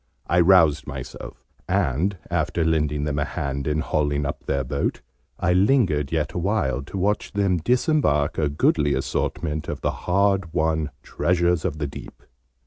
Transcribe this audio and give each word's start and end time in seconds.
I 0.25 0.39
roused 0.39 0.87
myself, 0.87 1.43
and, 1.69 2.17
after 2.31 2.65
lending 2.65 3.03
them 3.03 3.19
a 3.19 3.23
hand 3.23 3.67
in 3.67 3.81
hauling 3.81 4.25
up 4.25 4.43
their 4.47 4.63
boat, 4.63 5.01
I 5.39 5.53
lingered 5.53 6.11
yet 6.11 6.33
awhile 6.33 6.81
to 6.85 6.97
watch 6.97 7.33
them 7.33 7.57
disembark 7.57 8.39
a 8.39 8.49
goodly 8.49 8.95
assortment 8.95 9.67
of 9.67 9.81
the 9.81 9.91
hard 9.91 10.55
won 10.55 10.89
'treasures 11.03 11.65
of 11.65 11.77
the 11.77 11.85
deep.' 11.85 12.23